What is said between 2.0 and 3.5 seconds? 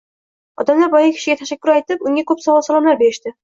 unga ko‘p sovg‘a-salomlar berishdi.